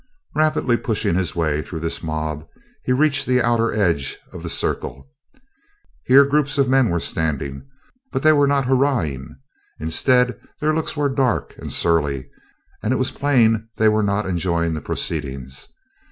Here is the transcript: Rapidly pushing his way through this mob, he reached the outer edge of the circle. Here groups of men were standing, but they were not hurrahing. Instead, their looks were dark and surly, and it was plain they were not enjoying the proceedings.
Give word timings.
Rapidly 0.33 0.77
pushing 0.77 1.13
his 1.13 1.35
way 1.35 1.61
through 1.61 1.81
this 1.81 2.01
mob, 2.01 2.47
he 2.83 2.91
reached 2.91 3.27
the 3.27 3.39
outer 3.39 3.71
edge 3.71 4.17
of 4.33 4.41
the 4.41 4.49
circle. 4.49 5.07
Here 6.05 6.25
groups 6.25 6.57
of 6.57 6.67
men 6.67 6.89
were 6.89 6.99
standing, 6.99 7.67
but 8.11 8.23
they 8.23 8.31
were 8.33 8.47
not 8.47 8.65
hurrahing. 8.65 9.35
Instead, 9.79 10.39
their 10.59 10.73
looks 10.73 10.97
were 10.97 11.07
dark 11.07 11.53
and 11.59 11.71
surly, 11.71 12.31
and 12.81 12.91
it 12.93 12.97
was 12.97 13.11
plain 13.11 13.69
they 13.75 13.89
were 13.89 14.01
not 14.01 14.25
enjoying 14.25 14.73
the 14.73 14.81
proceedings. 14.81 15.67